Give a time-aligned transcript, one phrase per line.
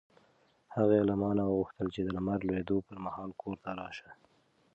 [0.75, 4.09] هغې له ما نه وغوښتل چې د لمر لوېدو پر مهال کور ته راشه.